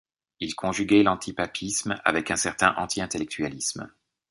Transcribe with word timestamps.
Ils 0.39 0.55
conjuguaient 0.55 1.03
l'anti-papisme 1.03 2.01
avec 2.05 2.31
un 2.31 2.35
certain 2.35 2.73
anti-intellectualisme. 2.77 3.87